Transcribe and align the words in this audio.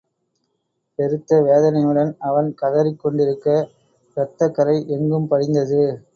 பெருத்த 0.99 1.41
வேதனையுடன் 1.41 2.15
அவன் 2.19 2.53
கதறிக் 2.53 2.99
கொண்டிருக்க 2.99 3.47
இரத்தக் 4.17 4.55
கறை 4.55 4.77
எங்கும் 4.87 5.27
படிந்தது. 5.27 5.81